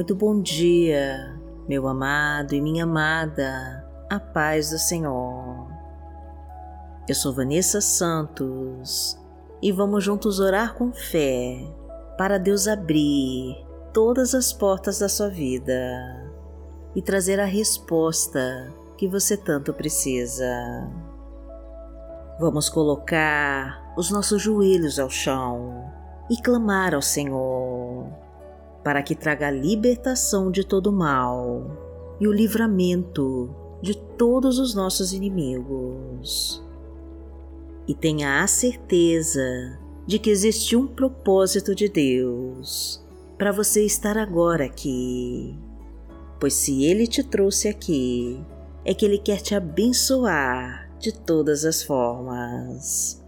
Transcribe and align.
Muito 0.00 0.14
bom 0.14 0.40
dia, 0.40 1.38
meu 1.68 1.86
amado 1.86 2.54
e 2.54 2.60
minha 2.62 2.84
amada, 2.84 3.86
a 4.08 4.18
paz 4.18 4.70
do 4.70 4.78
Senhor. 4.78 5.68
Eu 7.06 7.14
sou 7.14 7.34
Vanessa 7.34 7.82
Santos 7.82 9.20
e 9.60 9.70
vamos 9.70 10.02
juntos 10.02 10.40
orar 10.40 10.72
com 10.72 10.90
fé 10.90 11.70
para 12.16 12.38
Deus 12.38 12.66
abrir 12.66 13.62
todas 13.92 14.34
as 14.34 14.54
portas 14.54 15.00
da 15.00 15.06
sua 15.06 15.28
vida 15.28 16.32
e 16.96 17.02
trazer 17.02 17.38
a 17.38 17.44
resposta 17.44 18.72
que 18.96 19.06
você 19.06 19.36
tanto 19.36 19.74
precisa. 19.74 20.50
Vamos 22.40 22.70
colocar 22.70 23.92
os 23.98 24.10
nossos 24.10 24.40
joelhos 24.40 24.98
ao 24.98 25.10
chão 25.10 25.92
e 26.30 26.40
clamar 26.40 26.94
ao 26.94 27.02
Senhor 27.02 27.79
para 28.82 29.02
que 29.02 29.14
traga 29.14 29.48
a 29.48 29.50
libertação 29.50 30.50
de 30.50 30.64
todo 30.64 30.92
mal 30.92 32.16
e 32.20 32.26
o 32.26 32.32
livramento 32.32 33.54
de 33.82 33.96
todos 33.96 34.58
os 34.58 34.74
nossos 34.74 35.12
inimigos. 35.12 36.62
E 37.86 37.94
tenha 37.94 38.42
a 38.42 38.46
certeza 38.46 39.78
de 40.06 40.18
que 40.18 40.30
existe 40.30 40.76
um 40.76 40.86
propósito 40.86 41.74
de 41.74 41.88
Deus 41.88 43.04
para 43.38 43.52
você 43.52 43.84
estar 43.84 44.18
agora 44.18 44.64
aqui. 44.64 45.58
Pois 46.38 46.54
se 46.54 46.84
Ele 46.84 47.06
te 47.06 47.22
trouxe 47.22 47.68
aqui, 47.68 48.42
é 48.84 48.94
que 48.94 49.04
Ele 49.04 49.18
quer 49.18 49.40
te 49.40 49.54
abençoar 49.54 50.90
de 50.98 51.12
todas 51.12 51.64
as 51.64 51.82
formas. 51.82 53.22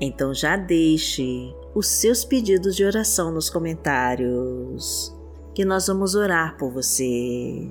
Então 0.00 0.32
já 0.32 0.56
deixe 0.56 1.54
os 1.74 1.86
seus 1.86 2.24
pedidos 2.24 2.74
de 2.74 2.84
oração 2.84 3.30
nos 3.30 3.48
comentários, 3.48 5.16
que 5.54 5.64
nós 5.64 5.86
vamos 5.86 6.14
orar 6.14 6.56
por 6.56 6.70
você. 6.70 7.70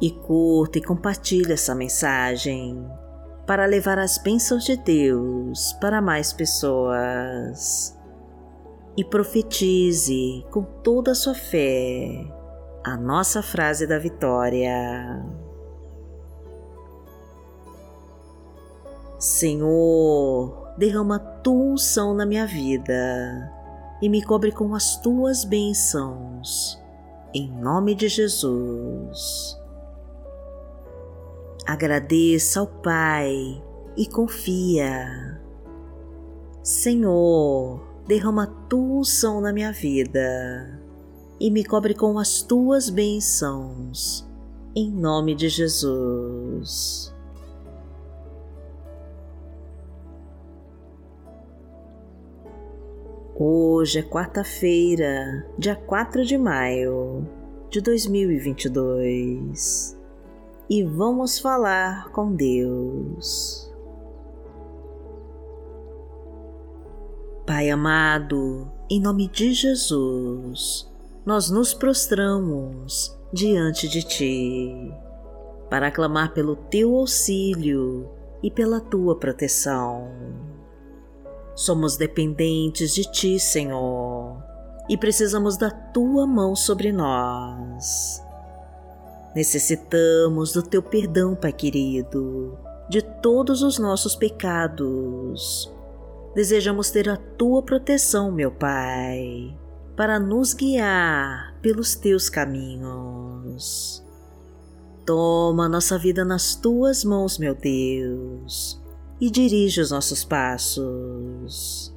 E 0.00 0.10
curta 0.10 0.78
e 0.78 0.82
compartilhe 0.82 1.52
essa 1.52 1.74
mensagem 1.74 2.86
para 3.46 3.64
levar 3.64 3.98
as 3.98 4.18
bênçãos 4.18 4.64
de 4.64 4.76
Deus 4.76 5.72
para 5.74 6.02
mais 6.02 6.32
pessoas. 6.32 7.96
E 8.96 9.04
profetize 9.04 10.44
com 10.50 10.62
toda 10.62 11.12
a 11.12 11.14
sua 11.14 11.34
fé 11.34 12.26
a 12.82 12.96
nossa 12.96 13.42
frase 13.42 13.86
da 13.86 13.98
vitória. 13.98 15.24
Senhor, 19.18 20.65
derrama 20.76 21.18
tua 21.18 21.72
unção 21.72 22.14
na 22.14 22.26
minha 22.26 22.46
vida 22.46 23.52
e 24.00 24.08
me 24.08 24.22
cobre 24.22 24.52
com 24.52 24.74
as 24.74 24.96
tuas 24.96 25.44
bênçãos, 25.44 26.78
em 27.32 27.50
nome 27.50 27.94
de 27.94 28.08
Jesus. 28.08 29.58
Agradeça 31.66 32.60
ao 32.60 32.66
Pai 32.66 33.62
e 33.96 34.06
confia. 34.06 35.40
Senhor, 36.62 37.80
derrama 38.06 38.46
tua 38.68 38.98
unção 39.00 39.40
na 39.40 39.52
minha 39.52 39.72
vida 39.72 40.80
e 41.40 41.50
me 41.50 41.64
cobre 41.64 41.94
com 41.94 42.18
as 42.18 42.42
tuas 42.42 42.88
bênçãos, 42.88 44.26
em 44.74 44.90
nome 44.90 45.34
de 45.34 45.48
Jesus. 45.48 47.15
Hoje 53.38 53.98
é 53.98 54.02
quarta-feira, 54.02 55.46
dia 55.58 55.76
4 55.76 56.24
de 56.24 56.38
maio 56.38 57.28
de 57.68 57.82
2022 57.82 59.94
e 60.70 60.82
vamos 60.82 61.38
falar 61.38 62.08
com 62.12 62.32
Deus. 62.32 63.70
Pai 67.46 67.68
amado, 67.68 68.72
em 68.88 69.02
nome 69.02 69.28
de 69.28 69.52
Jesus, 69.52 70.90
nós 71.26 71.50
nos 71.50 71.74
prostramos 71.74 73.14
diante 73.34 73.86
de 73.86 74.02
Ti 74.02 74.94
para 75.68 75.90
clamar 75.90 76.32
pelo 76.32 76.56
Teu 76.56 76.96
auxílio 76.96 78.08
e 78.42 78.50
pela 78.50 78.80
Tua 78.80 79.18
proteção 79.18 80.45
Somos 81.56 81.96
dependentes 81.96 82.94
de 82.94 83.02
Ti, 83.10 83.40
Senhor, 83.40 84.44
e 84.90 84.96
precisamos 84.98 85.56
da 85.56 85.70
Tua 85.70 86.26
mão 86.26 86.54
sobre 86.54 86.92
nós. 86.92 88.22
Necessitamos 89.34 90.52
do 90.52 90.62
Teu 90.62 90.82
perdão, 90.82 91.34
Pai 91.34 91.54
querido, 91.54 92.58
de 92.90 93.00
todos 93.00 93.62
os 93.62 93.78
nossos 93.78 94.14
pecados. 94.14 95.72
Desejamos 96.34 96.90
ter 96.90 97.08
a 97.08 97.16
Tua 97.16 97.62
proteção, 97.62 98.30
meu 98.30 98.50
Pai, 98.50 99.58
para 99.96 100.20
nos 100.20 100.52
guiar 100.52 101.56
pelos 101.62 101.94
Teus 101.94 102.28
caminhos. 102.28 104.04
Toma 105.06 105.70
nossa 105.70 105.96
vida 105.96 106.22
nas 106.22 106.54
Tuas 106.54 107.02
mãos, 107.02 107.38
meu 107.38 107.54
Deus 107.54 108.84
e 109.20 109.30
dirige 109.30 109.80
os 109.80 109.90
nossos 109.90 110.24
passos. 110.24 111.94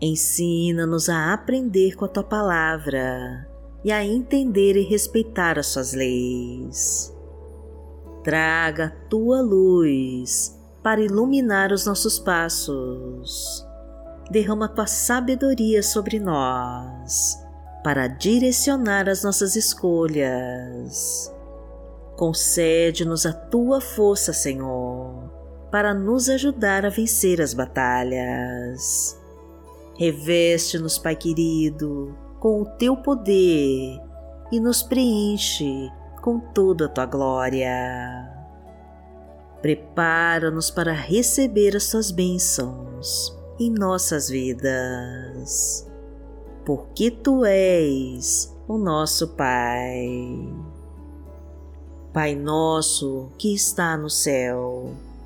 Ensina-nos 0.00 1.08
a 1.08 1.32
aprender 1.32 1.96
com 1.96 2.04
a 2.04 2.08
tua 2.08 2.22
palavra 2.22 3.48
e 3.84 3.90
a 3.90 4.04
entender 4.04 4.76
e 4.76 4.82
respeitar 4.82 5.58
as 5.58 5.66
suas 5.66 5.92
leis. 5.92 7.14
Traga 8.22 8.86
a 8.86 9.08
tua 9.08 9.40
luz 9.40 10.56
para 10.82 11.00
iluminar 11.00 11.72
os 11.72 11.84
nossos 11.84 12.18
passos. 12.18 13.66
Derrama 14.30 14.66
a 14.66 14.68
tua 14.68 14.86
sabedoria 14.86 15.82
sobre 15.82 16.20
nós 16.20 17.36
para 17.82 18.06
direcionar 18.06 19.08
as 19.08 19.24
nossas 19.24 19.56
escolhas. 19.56 21.34
Concede-nos 22.16 23.24
a 23.24 23.32
tua 23.32 23.80
força, 23.80 24.32
Senhor 24.32 25.17
para 25.70 25.92
nos 25.92 26.28
ajudar 26.28 26.84
a 26.84 26.90
vencer 26.90 27.40
as 27.40 27.54
batalhas. 27.54 29.18
Reveste-nos, 29.96 30.98
Pai 30.98 31.16
querido, 31.16 32.16
com 32.38 32.62
o 32.62 32.64
teu 32.64 32.96
poder 32.96 34.00
e 34.52 34.60
nos 34.60 34.82
preenche 34.82 35.90
com 36.22 36.38
toda 36.38 36.86
a 36.86 36.88
tua 36.88 37.06
glória. 37.06 38.38
Prepara-nos 39.60 40.70
para 40.70 40.92
receber 40.92 41.76
as 41.76 41.90
tuas 41.90 42.10
bênçãos 42.10 43.36
em 43.58 43.70
nossas 43.72 44.28
vidas, 44.28 45.90
porque 46.64 47.10
tu 47.10 47.44
és 47.44 48.56
o 48.68 48.78
nosso 48.78 49.28
Pai. 49.28 50.48
Pai 52.12 52.36
nosso 52.36 53.30
que 53.36 53.52
está 53.52 53.96
no 53.96 54.08
céu, 54.08 54.92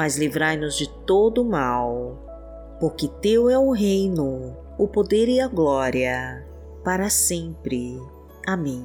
mas 0.00 0.16
livrai-nos 0.16 0.78
de 0.78 0.88
todo 1.04 1.44
mal, 1.44 2.16
porque 2.80 3.06
Teu 3.20 3.50
é 3.50 3.58
o 3.58 3.70
reino, 3.70 4.56
o 4.78 4.88
poder 4.88 5.28
e 5.28 5.38
a 5.38 5.46
glória, 5.46 6.42
para 6.82 7.10
sempre. 7.10 8.00
Amém. 8.46 8.82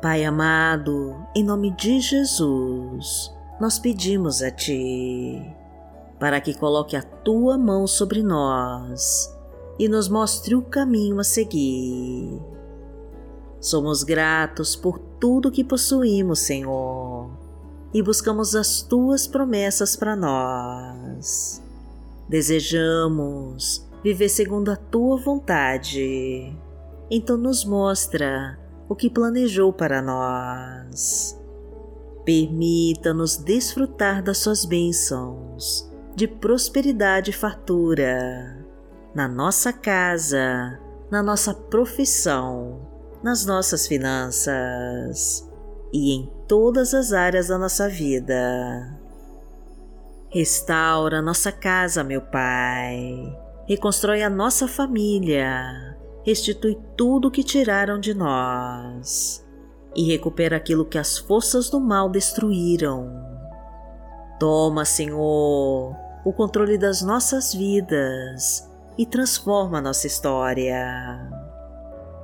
Pai 0.00 0.24
amado, 0.24 1.14
em 1.36 1.44
nome 1.44 1.70
de 1.72 2.00
Jesus, 2.00 3.30
nós 3.60 3.78
pedimos 3.78 4.40
a 4.40 4.50
Ti, 4.50 5.54
para 6.18 6.40
que 6.40 6.54
coloque 6.54 6.96
a 6.96 7.02
Tua 7.02 7.58
mão 7.58 7.86
sobre 7.86 8.22
nós 8.22 9.30
e 9.78 9.86
nos 9.86 10.08
mostre 10.08 10.54
o 10.54 10.62
caminho 10.62 11.20
a 11.20 11.24
seguir. 11.24 12.40
Somos 13.60 14.02
gratos 14.02 14.74
por 14.74 14.98
tudo 14.98 15.50
que 15.50 15.64
possuímos, 15.64 16.40
Senhor, 16.40 17.03
e 17.94 18.02
buscamos 18.02 18.54
as 18.54 18.82
tuas 18.82 19.26
promessas 19.26 19.96
para 19.96 20.14
nós. 20.14 21.62
Desejamos 22.28 23.88
viver 24.02 24.28
segundo 24.28 24.70
a 24.70 24.76
tua 24.76 25.16
vontade 25.16 26.52
então 27.10 27.36
nos 27.36 27.64
mostra 27.64 28.58
o 28.88 28.94
que 28.94 29.10
planejou 29.10 29.72
para 29.72 30.00
nós. 30.00 31.38
Permita-nos 32.24 33.36
desfrutar 33.36 34.22
das 34.22 34.38
suas 34.38 34.64
bênçãos 34.64 35.90
de 36.16 36.26
prosperidade 36.26 37.30
e 37.30 37.34
fartura 37.34 38.64
na 39.14 39.28
nossa 39.28 39.72
casa, 39.72 40.78
na 41.10 41.22
nossa 41.22 41.52
profissão, 41.52 42.88
nas 43.22 43.44
nossas 43.44 43.86
finanças 43.86 45.48
e 45.94 46.12
em 46.12 46.28
todas 46.48 46.92
as 46.92 47.12
áreas 47.12 47.46
da 47.46 47.56
nossa 47.56 47.88
vida. 47.88 48.98
Restaura 50.28 51.22
nossa 51.22 51.52
casa, 51.52 52.02
meu 52.02 52.20
Pai. 52.20 53.38
Reconstrói 53.68 54.20
a 54.24 54.28
nossa 54.28 54.66
família. 54.66 55.96
Restitui 56.24 56.76
tudo 56.96 57.28
o 57.28 57.30
que 57.30 57.44
tiraram 57.44 58.00
de 58.00 58.12
nós. 58.12 59.46
E 59.94 60.02
recupera 60.10 60.56
aquilo 60.56 60.84
que 60.84 60.98
as 60.98 61.16
forças 61.16 61.70
do 61.70 61.78
mal 61.78 62.10
destruíram. 62.10 63.08
Toma, 64.40 64.84
Senhor, 64.84 65.94
o 66.24 66.32
controle 66.32 66.76
das 66.76 67.02
nossas 67.02 67.54
vidas 67.54 68.68
e 68.98 69.06
transforma 69.06 69.80
nossa 69.80 70.08
história. 70.08 71.30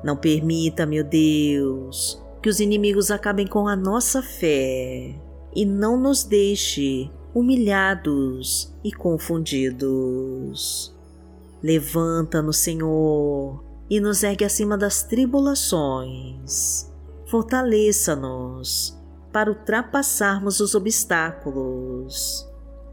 Não 0.02 0.16
permita, 0.16 0.84
meu 0.84 1.04
Deus, 1.04 2.20
que 2.42 2.48
os 2.48 2.60
inimigos 2.60 3.10
acabem 3.10 3.46
com 3.46 3.68
a 3.68 3.76
nossa 3.76 4.22
fé 4.22 5.14
e 5.54 5.64
não 5.64 5.98
nos 5.98 6.24
deixe 6.24 7.10
humilhados 7.34 8.74
e 8.82 8.92
confundidos. 8.92 10.94
Levanta-nos, 11.62 12.56
Senhor, 12.56 13.62
e 13.88 14.00
nos 14.00 14.22
ergue 14.22 14.44
acima 14.44 14.78
das 14.78 15.02
tribulações. 15.02 16.90
Fortaleça-nos 17.26 18.98
para 19.32 19.50
ultrapassarmos 19.50 20.60
os 20.60 20.74
obstáculos, 20.74 22.48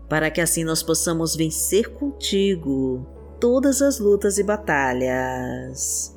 para 0.10 0.30
que 0.30 0.42
assim 0.42 0.64
nós 0.64 0.84
possamos 0.84 1.36
vencer 1.36 1.94
contigo 1.94 3.08
todas 3.40 3.82
as 3.82 4.00
lutas 4.00 4.38
e 4.38 4.44
batalhas. 4.44 6.17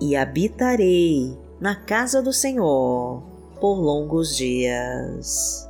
e 0.00 0.16
habitarei 0.16 1.36
na 1.60 1.74
casa 1.74 2.22
do 2.22 2.32
Senhor 2.32 3.22
por 3.60 3.74
longos 3.74 4.36
dias. 4.36 5.68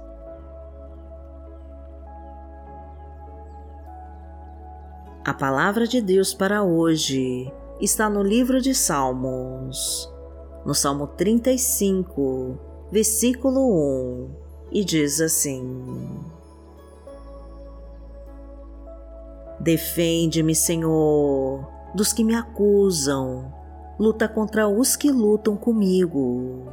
A 5.24 5.34
palavra 5.34 5.86
de 5.86 6.00
Deus 6.00 6.32
para 6.32 6.62
hoje 6.62 7.52
está 7.80 8.08
no 8.08 8.22
livro 8.22 8.60
de 8.60 8.74
Salmos, 8.74 10.10
no 10.64 10.74
Salmo 10.74 11.06
35, 11.06 12.58
versículo 12.90 13.60
1, 13.60 14.30
e 14.72 14.84
diz 14.84 15.20
assim: 15.20 15.84
Defende-me, 19.60 20.54
Senhor, 20.54 21.66
dos 21.94 22.12
que 22.12 22.24
me 22.24 22.34
acusam. 22.34 23.57
Luta 23.98 24.28
contra 24.28 24.68
os 24.68 24.94
que 24.94 25.10
lutam 25.10 25.56
comigo. 25.56 26.66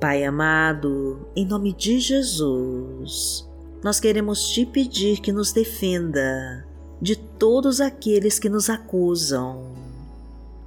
Pai 0.00 0.24
amado, 0.24 1.28
em 1.34 1.46
nome 1.46 1.72
de 1.72 2.00
Jesus, 2.00 3.48
nós 3.82 4.00
queremos 4.00 4.48
te 4.48 4.66
pedir 4.66 5.20
que 5.20 5.32
nos 5.32 5.52
defenda 5.52 6.66
de 7.00 7.16
todos 7.16 7.80
aqueles 7.80 8.38
que 8.38 8.48
nos 8.48 8.68
acusam. 8.68 9.72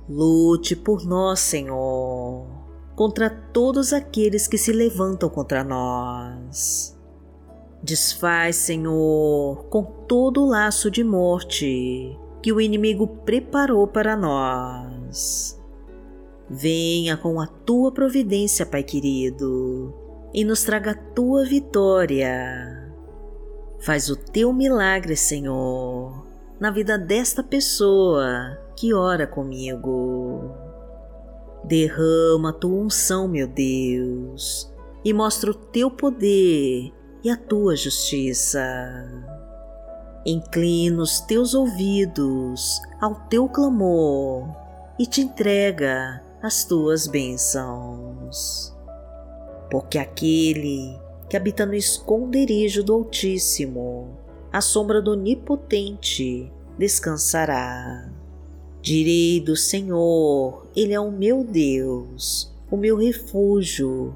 Lute 0.07 0.75
por 0.75 1.06
nós, 1.06 1.40
Senhor, 1.40 2.48
contra 2.96 3.30
todos 3.30 3.94
aqueles 3.94 4.48
que 4.48 4.57
se 4.57 4.72
levantam 4.72 5.30
contra 5.30 5.63
nós. 5.63 6.99
Desfaz, 7.81 8.57
Senhor, 8.57 9.65
com 9.69 9.83
todo 9.83 10.43
o 10.43 10.49
laço 10.49 10.91
de 10.91 11.01
morte 11.01 12.17
que 12.41 12.51
o 12.51 12.59
inimigo 12.59 13.07
preparou 13.07 13.87
para 13.87 14.17
nós. 14.17 15.57
Venha 16.49 17.15
com 17.15 17.39
a 17.39 17.47
tua 17.47 17.91
providência, 17.91 18.65
Pai 18.65 18.83
querido, 18.83 19.93
e 20.33 20.43
nos 20.43 20.63
traga 20.63 20.91
a 20.91 21.13
tua 21.13 21.45
vitória. 21.45 22.91
Faz 23.79 24.09
o 24.09 24.15
teu 24.15 24.51
milagre, 24.51 25.15
Senhor, 25.15 26.25
na 26.59 26.71
vida 26.71 26.98
desta 26.98 27.41
pessoa 27.41 28.59
que 28.75 28.93
ora 28.93 29.25
comigo. 29.25 30.51
Derrama 31.63 32.50
a 32.50 32.53
tua 32.53 32.77
unção, 32.77 33.25
meu 33.25 33.48
Deus, 33.48 34.69
e 35.05 35.13
mostra 35.13 35.51
o 35.51 35.53
teu 35.53 35.89
poder 35.89 36.99
e 37.23 37.29
a 37.29 37.38
tua 37.38 37.75
justiça. 37.75 38.61
Inclina 40.25 41.01
os 41.01 41.21
teus 41.21 41.53
ouvidos 41.53 42.79
ao 42.99 43.15
teu 43.15 43.47
clamor 43.47 44.47
e 44.97 45.05
te 45.05 45.21
entrega 45.21 46.21
as 46.41 46.63
tuas 46.65 47.07
bênçãos. 47.07 48.75
Porque 49.71 49.97
aquele 49.97 50.99
que 51.29 51.38
habita 51.38 51.65
no 51.65 51.73
esconderijo 51.73 52.83
do 52.83 52.93
Altíssimo, 52.93 54.17
à 54.51 54.61
sombra 54.61 55.01
do 55.01 55.11
Onipotente, 55.11 56.51
descansará. 56.77 58.09
Direi 58.81 59.39
do 59.39 59.55
Senhor, 59.55 60.65
Ele 60.75 60.93
é 60.93 60.99
o 60.99 61.11
meu 61.11 61.43
Deus, 61.43 62.53
o 62.71 62.77
meu 62.77 62.97
refúgio 62.97 64.15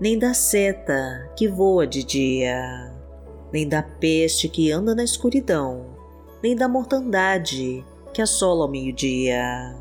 nem 0.00 0.16
da 0.16 0.32
seta 0.32 1.28
que 1.34 1.48
voa 1.48 1.84
de 1.84 2.04
dia, 2.04 2.94
nem 3.52 3.68
da 3.68 3.82
peste 3.82 4.48
que 4.48 4.70
anda 4.70 4.94
na 4.94 5.02
escuridão, 5.02 5.86
nem 6.40 6.54
da 6.54 6.68
mortandade 6.68 7.84
que 8.12 8.22
assola 8.22 8.64
ao 8.64 8.70
meio-dia. 8.70 9.76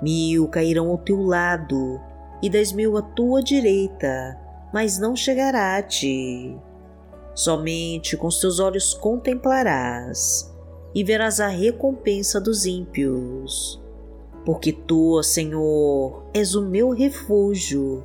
Mil 0.00 0.48
cairão 0.48 0.88
ao 0.88 0.98
teu 0.98 1.22
lado 1.22 2.00
e 2.42 2.48
dez 2.48 2.72
mil 2.72 2.96
à 2.96 3.02
tua 3.02 3.42
direita, 3.42 4.38
mas 4.72 4.98
não 4.98 5.14
chegará 5.14 5.76
a 5.76 5.82
ti. 5.82 6.56
Somente 7.34 8.16
com 8.16 8.28
os 8.28 8.40
teus 8.40 8.58
olhos 8.58 8.94
contemplarás 8.94 10.50
e 10.94 11.04
verás 11.04 11.38
a 11.38 11.48
recompensa 11.48 12.40
dos 12.40 12.64
ímpios. 12.64 13.82
Porque 14.46 14.72
tu, 14.72 15.22
Senhor, 15.22 16.24
és 16.32 16.54
o 16.54 16.62
meu 16.62 16.90
refúgio, 16.90 18.04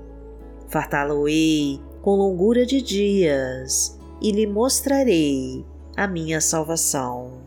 Fartá-lo-ei 0.71 1.81
com 2.01 2.15
longura 2.15 2.65
de 2.65 2.81
dias 2.81 3.99
e 4.21 4.31
lhe 4.31 4.47
mostrarei 4.47 5.65
a 5.97 6.07
minha 6.07 6.39
salvação. 6.39 7.41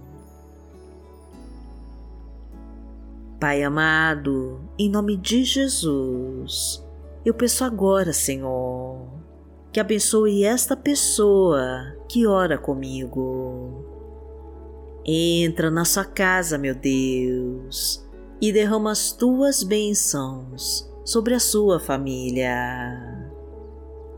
Pai 3.40 3.62
amado, 3.62 4.60
em 4.78 4.90
nome 4.90 5.16
de 5.16 5.42
Jesus, 5.42 6.84
eu 7.24 7.32
peço 7.32 7.64
agora, 7.64 8.12
Senhor, 8.12 9.08
que 9.72 9.80
abençoe 9.80 10.44
esta 10.44 10.76
pessoa 10.76 11.96
que 12.06 12.26
ora 12.26 12.58
comigo. 12.58 13.86
Entra 15.02 15.70
na 15.70 15.86
sua 15.86 16.04
casa, 16.04 16.58
meu 16.58 16.74
Deus, 16.74 18.06
e 18.38 18.52
derrama 18.52 18.92
as 18.92 19.12
tuas 19.12 19.62
bênçãos 19.62 20.93
sobre 21.04 21.34
a 21.34 21.40
sua 21.40 21.78
família. 21.78 23.30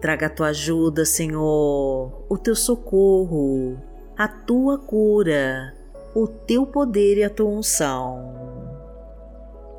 Traga 0.00 0.26
a 0.26 0.30
tua 0.30 0.48
ajuda, 0.48 1.04
Senhor, 1.04 2.24
o 2.28 2.38
teu 2.38 2.54
socorro, 2.54 3.76
a 4.16 4.28
tua 4.28 4.78
cura, 4.78 5.74
o 6.14 6.26
teu 6.26 6.64
poder 6.66 7.18
e 7.18 7.24
a 7.24 7.30
tua 7.30 7.50
unção. 7.50 8.32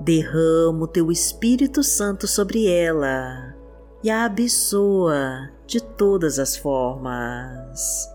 Derrama 0.02 0.84
o 0.84 0.88
teu 0.88 1.12
Espírito 1.12 1.82
Santo 1.82 2.28
sobre 2.28 2.68
ela 2.68 3.56
e 4.04 4.10
a 4.10 4.26
abençoa 4.26 5.50
de 5.66 5.82
todas 5.82 6.40
as 6.40 6.56
formas. 6.56 8.08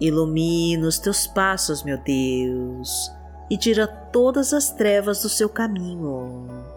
Ilumina 0.00 0.86
os 0.86 0.98
teus 0.98 1.26
passos, 1.26 1.82
meu 1.82 1.98
Deus, 1.98 3.10
e 3.50 3.58
tira 3.58 3.86
todas 3.86 4.52
as 4.52 4.70
trevas 4.72 5.22
do 5.22 5.28
seu 5.28 5.48
caminho. 5.48 6.69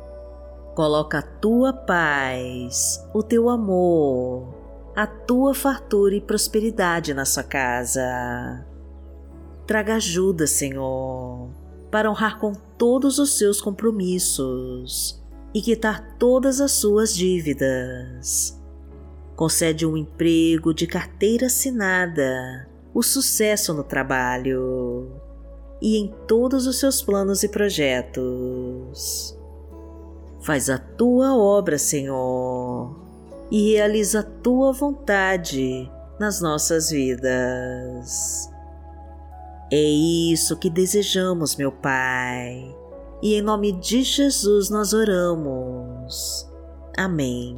Coloca 0.76 1.20
a 1.20 1.22
tua 1.22 1.72
paz, 1.72 3.00
o 3.14 3.22
teu 3.22 3.48
amor, 3.48 4.56
a 4.96 5.06
tua 5.06 5.54
fartura 5.54 6.16
e 6.16 6.22
prosperidade 6.22 7.14
na 7.14 7.26
sua 7.26 7.44
casa. 7.44 8.66
Traga 9.68 9.96
ajuda, 9.96 10.48
Senhor, 10.48 11.48
para 11.92 12.10
honrar 12.10 12.40
com 12.40 12.54
todos 12.76 13.20
os 13.20 13.38
seus 13.38 13.62
compromissos 13.62 15.24
e 15.54 15.62
quitar 15.62 16.18
todas 16.18 16.60
as 16.60 16.72
suas 16.72 17.16
dívidas. 17.16 18.60
Concede 19.36 19.86
um 19.86 19.96
emprego 19.96 20.74
de 20.74 20.88
carteira 20.88 21.46
assinada, 21.46 22.68
o 22.96 23.04
sucesso 23.04 23.76
no 23.76 23.84
trabalho 23.84 25.22
e 25.80 25.98
em 25.98 26.12
todos 26.28 26.66
os 26.66 26.80
seus 26.80 27.00
planos 27.00 27.44
e 27.44 27.48
projetos. 27.48 29.38
Faz 30.44 30.70
a 30.70 30.78
tua 30.78 31.38
obra, 31.38 31.78
Senhor, 31.78 33.00
e 33.50 33.72
realiza 33.72 34.20
a 34.20 34.24
tua 34.24 34.74
vontade 34.74 35.90
nas 36.20 36.42
nossas 36.42 36.90
vidas. 36.90 38.50
É 39.72 39.82
isso 39.82 40.58
que 40.58 40.70
desejamos, 40.70 41.56
meu 41.56 41.72
Pai, 41.72 42.76
e 43.22 43.36
em 43.36 43.42
nome 43.42 43.72
de 43.72 44.04
Jesus 44.04 44.70
nós 44.70 44.92
oramos. 44.92 46.46
Amém. 46.98 47.58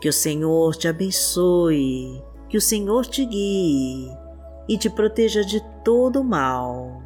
Que 0.00 0.08
o 0.08 0.12
Senhor 0.12 0.74
te 0.74 0.88
abençoe, 0.88 2.20
que 2.48 2.58
o 2.58 2.60
Senhor 2.60 3.06
te 3.06 3.24
guie 3.24 4.10
e 4.68 4.76
te 4.76 4.90
proteja 4.90 5.44
de 5.44 5.62
todo 5.84 6.24
mal 6.24 7.05